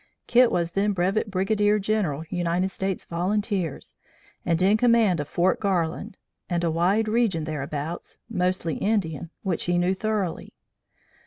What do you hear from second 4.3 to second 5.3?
and in command of